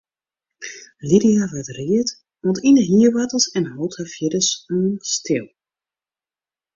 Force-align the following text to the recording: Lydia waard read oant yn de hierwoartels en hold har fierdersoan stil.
Lydia 1.09 1.43
waard 1.51 1.71
read 1.79 2.09
oant 2.45 2.61
yn 2.67 2.77
de 2.79 2.85
hierwoartels 2.89 3.47
en 3.59 3.65
hold 3.73 3.93
har 3.99 4.09
fierdersoan 4.15 4.89
stil. 5.15 5.45